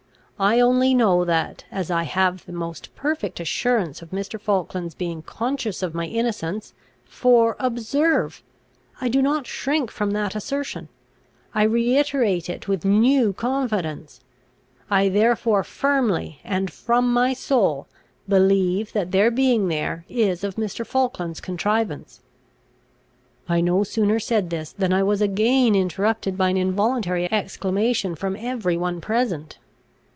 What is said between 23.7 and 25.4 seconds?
sooner said this, than I was